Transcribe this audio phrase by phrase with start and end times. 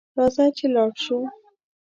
[0.17, 1.19] راځه چې لاړشوو